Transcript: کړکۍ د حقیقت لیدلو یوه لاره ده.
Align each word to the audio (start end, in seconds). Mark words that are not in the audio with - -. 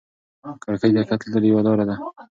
کړکۍ 0.63 0.91
د 0.93 0.97
حقیقت 1.01 1.19
لیدلو 1.23 1.47
یوه 1.51 1.61
لاره 1.67 1.85
ده. 1.89 1.95